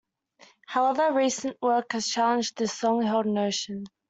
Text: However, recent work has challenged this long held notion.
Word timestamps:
However, 0.65 1.11
recent 1.13 1.61
work 1.61 1.91
has 1.91 2.07
challenged 2.07 2.57
this 2.57 2.81
long 2.81 3.03
held 3.03 3.27
notion. 3.27 3.83